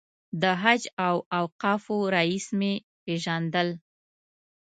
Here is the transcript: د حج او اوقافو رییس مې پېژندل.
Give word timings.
د 0.41 0.43
حج 0.61 0.83
او 1.07 1.15
اوقافو 1.39 1.97
رییس 2.15 2.47
مې 2.59 2.73
پېژندل. 3.03 3.69